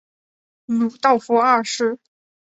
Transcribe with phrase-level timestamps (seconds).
[0.65, 1.99] 鲁道夫二世。